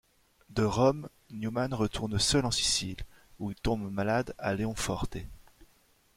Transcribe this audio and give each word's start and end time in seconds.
De 0.49 0.63
Rome, 0.63 1.09
Newman 1.29 1.75
retourne 1.75 2.17
seul 2.17 2.43
en 2.43 2.49
Sicile, 2.49 2.97
où 3.37 3.51
il 3.51 3.55
tombe 3.55 3.87
malade 3.91 4.33
à 4.39 4.55
Leonforte. 4.55 5.17